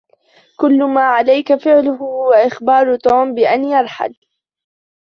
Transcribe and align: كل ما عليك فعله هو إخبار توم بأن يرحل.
كل 0.57 0.83
ما 0.83 1.01
عليك 1.01 1.55
فعله 1.55 1.95
هو 1.95 2.31
إخبار 2.31 2.95
توم 2.95 3.35
بأن 3.35 3.63
يرحل. 3.63 4.15